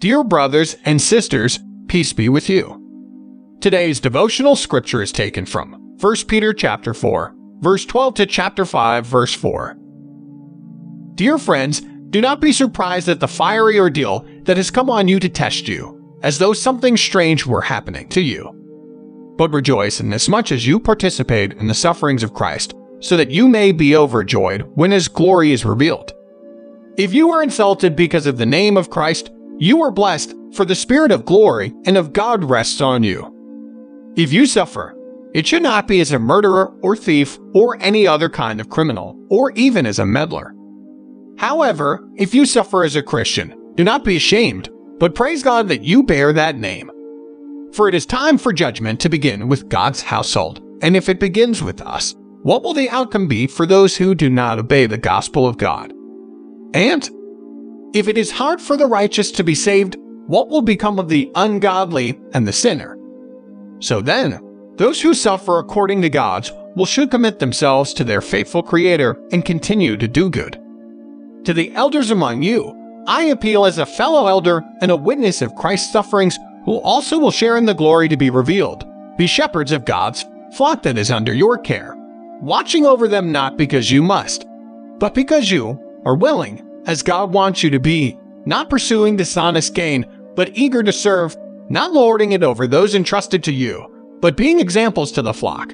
Dear 0.00 0.24
brothers 0.24 0.78
and 0.86 0.98
sisters, 0.98 1.58
peace 1.86 2.14
be 2.14 2.30
with 2.30 2.48
you. 2.48 3.58
Today's 3.60 4.00
devotional 4.00 4.56
scripture 4.56 5.02
is 5.02 5.12
taken 5.12 5.44
from 5.44 5.74
1 6.00 6.16
Peter 6.26 6.54
chapter 6.54 6.94
4, 6.94 7.34
verse 7.58 7.84
12 7.84 8.14
to 8.14 8.24
chapter 8.24 8.64
5, 8.64 9.04
verse 9.04 9.34
4. 9.34 9.76
Dear 11.16 11.36
friends, 11.36 11.82
do 12.08 12.22
not 12.22 12.40
be 12.40 12.50
surprised 12.50 13.10
at 13.10 13.20
the 13.20 13.28
fiery 13.28 13.78
ordeal 13.78 14.26
that 14.44 14.56
has 14.56 14.70
come 14.70 14.88
on 14.88 15.06
you 15.06 15.20
to 15.20 15.28
test 15.28 15.68
you, 15.68 16.18
as 16.22 16.38
though 16.38 16.54
something 16.54 16.96
strange 16.96 17.44
were 17.44 17.60
happening 17.60 18.08
to 18.08 18.22
you. 18.22 18.54
But 19.36 19.52
rejoice 19.52 20.00
inasmuch 20.00 20.50
as 20.50 20.66
you 20.66 20.80
participate 20.80 21.52
in 21.52 21.66
the 21.66 21.74
sufferings 21.74 22.22
of 22.22 22.32
Christ, 22.32 22.72
so 23.00 23.18
that 23.18 23.30
you 23.30 23.48
may 23.48 23.70
be 23.70 23.94
overjoyed 23.94 24.62
when 24.76 24.92
his 24.92 25.08
glory 25.08 25.52
is 25.52 25.66
revealed. 25.66 26.14
If 26.96 27.12
you 27.12 27.32
are 27.32 27.42
insulted 27.42 27.96
because 27.96 28.24
of 28.24 28.38
the 28.38 28.46
name 28.46 28.78
of 28.78 28.88
Christ, 28.88 29.30
you 29.60 29.82
are 29.82 29.90
blessed, 29.90 30.34
for 30.54 30.64
the 30.64 30.74
Spirit 30.74 31.12
of 31.12 31.24
glory 31.24 31.72
and 31.84 31.96
of 31.96 32.12
God 32.12 32.42
rests 32.42 32.80
on 32.80 33.04
you. 33.04 34.12
If 34.16 34.32
you 34.32 34.46
suffer, 34.46 34.96
it 35.34 35.46
should 35.46 35.62
not 35.62 35.86
be 35.86 36.00
as 36.00 36.10
a 36.10 36.18
murderer 36.18 36.74
or 36.82 36.96
thief 36.96 37.38
or 37.54 37.76
any 37.80 38.06
other 38.06 38.28
kind 38.28 38.60
of 38.60 38.70
criminal, 38.70 39.16
or 39.30 39.52
even 39.52 39.86
as 39.86 39.98
a 39.98 40.06
meddler. 40.06 40.54
However, 41.38 42.08
if 42.16 42.34
you 42.34 42.46
suffer 42.46 42.82
as 42.82 42.96
a 42.96 43.02
Christian, 43.02 43.54
do 43.76 43.84
not 43.84 44.04
be 44.04 44.16
ashamed, 44.16 44.70
but 44.98 45.14
praise 45.14 45.42
God 45.42 45.68
that 45.68 45.82
you 45.82 46.02
bear 46.02 46.32
that 46.32 46.56
name. 46.56 46.90
For 47.72 47.86
it 47.86 47.94
is 47.94 48.06
time 48.06 48.38
for 48.38 48.52
judgment 48.52 48.98
to 49.00 49.08
begin 49.08 49.46
with 49.46 49.68
God's 49.68 50.02
household, 50.02 50.60
and 50.82 50.96
if 50.96 51.08
it 51.08 51.20
begins 51.20 51.62
with 51.62 51.80
us, 51.82 52.16
what 52.42 52.62
will 52.62 52.74
the 52.74 52.90
outcome 52.90 53.28
be 53.28 53.46
for 53.46 53.66
those 53.66 53.96
who 53.96 54.14
do 54.14 54.30
not 54.30 54.58
obey 54.58 54.86
the 54.86 54.98
gospel 54.98 55.46
of 55.46 55.58
God? 55.58 55.92
And 56.74 57.08
if 57.92 58.08
it 58.08 58.16
is 58.16 58.30
hard 58.30 58.60
for 58.60 58.76
the 58.76 58.86
righteous 58.86 59.30
to 59.32 59.44
be 59.44 59.54
saved, 59.54 59.96
what 60.26 60.48
will 60.48 60.62
become 60.62 60.98
of 60.98 61.08
the 61.08 61.30
ungodly 61.34 62.20
and 62.32 62.46
the 62.46 62.52
sinner? 62.52 62.96
So 63.80 64.00
then, 64.00 64.40
those 64.76 65.00
who 65.00 65.12
suffer 65.12 65.58
according 65.58 66.02
to 66.02 66.10
God's 66.10 66.52
will 66.76 66.86
should 66.86 67.10
commit 67.10 67.38
themselves 67.38 67.92
to 67.94 68.04
their 68.04 68.20
faithful 68.20 68.62
Creator 68.62 69.20
and 69.32 69.44
continue 69.44 69.96
to 69.96 70.06
do 70.06 70.30
good. 70.30 70.60
To 71.44 71.52
the 71.52 71.72
elders 71.74 72.10
among 72.10 72.42
you, 72.42 72.76
I 73.06 73.24
appeal 73.24 73.64
as 73.64 73.78
a 73.78 73.86
fellow 73.86 74.26
elder 74.26 74.62
and 74.80 74.90
a 74.90 74.96
witness 74.96 75.42
of 75.42 75.54
Christ's 75.56 75.92
sufferings, 75.92 76.38
who 76.64 76.76
also 76.76 77.18
will 77.18 77.30
share 77.30 77.56
in 77.56 77.64
the 77.64 77.74
glory 77.74 78.08
to 78.08 78.16
be 78.16 78.30
revealed. 78.30 78.84
Be 79.16 79.26
shepherds 79.26 79.72
of 79.72 79.84
God's 79.84 80.24
flock 80.56 80.82
that 80.82 80.98
is 80.98 81.10
under 81.10 81.32
your 81.32 81.58
care, 81.58 81.94
watching 82.40 82.86
over 82.86 83.08
them 83.08 83.32
not 83.32 83.56
because 83.56 83.90
you 83.90 84.02
must, 84.02 84.46
but 84.98 85.14
because 85.14 85.50
you 85.50 85.80
are 86.04 86.14
willing, 86.14 86.66
as 86.86 87.02
God 87.02 87.32
wants 87.32 87.62
you 87.62 87.70
to 87.70 87.80
be, 87.80 88.18
not 88.46 88.70
pursuing 88.70 89.16
dishonest 89.16 89.74
gain, 89.74 90.06
but 90.34 90.56
eager 90.56 90.82
to 90.82 90.92
serve, 90.92 91.36
not 91.68 91.92
lording 91.92 92.32
it 92.32 92.42
over 92.42 92.66
those 92.66 92.94
entrusted 92.94 93.44
to 93.44 93.52
you 93.52 93.90
but 94.20 94.36
being 94.36 94.60
examples 94.60 95.12
to 95.12 95.22
the 95.22 95.34
flock. 95.34 95.72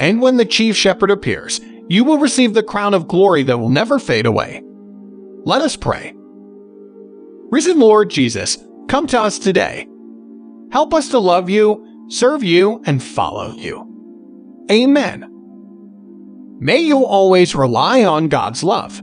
And 0.00 0.22
when 0.22 0.36
the 0.36 0.44
chief 0.44 0.76
shepherd 0.76 1.10
appears, 1.10 1.60
you 1.88 2.04
will 2.04 2.18
receive 2.18 2.54
the 2.54 2.62
crown 2.62 2.94
of 2.94 3.08
glory 3.08 3.42
that 3.44 3.58
will 3.58 3.68
never 3.68 3.98
fade 3.98 4.26
away. 4.26 4.62
Let 5.44 5.62
us 5.62 5.76
pray. 5.76 6.14
Risen 7.50 7.78
Lord 7.78 8.10
Jesus, 8.10 8.58
come 8.88 9.06
to 9.08 9.20
us 9.20 9.38
today. 9.38 9.86
Help 10.72 10.94
us 10.94 11.08
to 11.08 11.18
love 11.18 11.50
you, 11.50 12.06
serve 12.08 12.42
you, 12.42 12.82
and 12.86 13.02
follow 13.02 13.52
you. 13.54 13.86
Amen. 14.70 15.26
May 16.60 16.78
you 16.78 17.04
always 17.04 17.54
rely 17.54 18.04
on 18.04 18.28
God's 18.28 18.62
love. 18.62 19.02